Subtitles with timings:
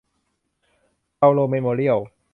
[1.17, 1.99] เปาโลเมโมเรียล